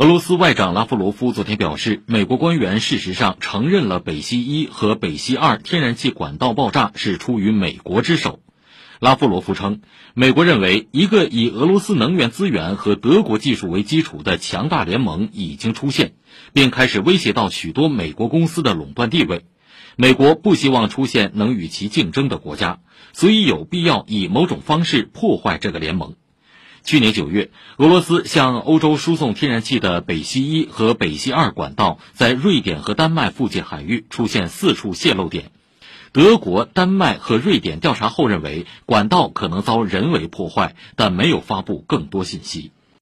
[0.00, 8.40] 俄罗斯外长拉夫罗夫昨天表示，美国官员事实上承认了北溪一和北溪二天然气管道爆炸是出于美国之手。
[8.98, 9.82] 拉夫罗夫称，
[10.14, 16.14] 美国认为一个以俄罗斯能源资源和德国技术为基础的强大联盟已经出现，
[16.54, 19.44] 并开始威胁到许多美国公司的垄断地位。
[19.96, 22.78] 美国不希望出现能与其竞争的国家，
[23.12, 26.14] 所以有必要以某种方式破坏这个联盟。
[26.82, 35.52] 去年九月，俄罗斯向欧洲输送天然气的北溪一和北溪二管道在瑞典和丹麦附近海域出现四处泄漏点。
[36.12, 42.72] 德国、丹麦和瑞典调查后认为管道可能遭人为破坏，但没有发布更多信息。